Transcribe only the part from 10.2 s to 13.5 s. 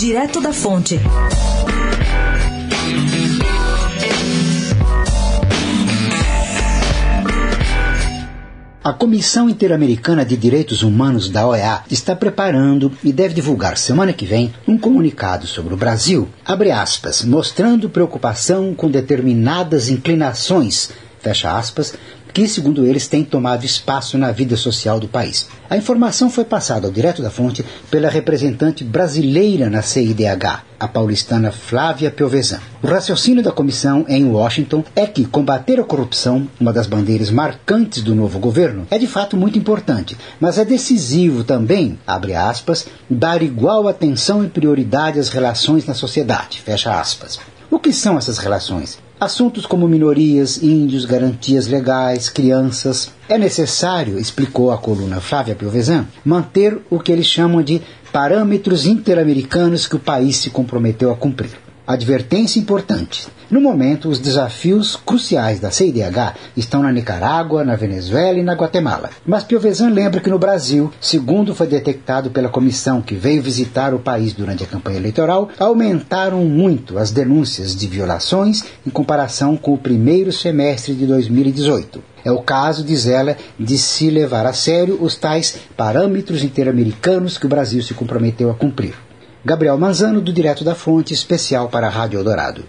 de Direitos Humanos da OEA está preparando e deve